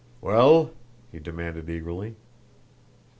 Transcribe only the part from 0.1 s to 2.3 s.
"Well?" he demanded eagerly.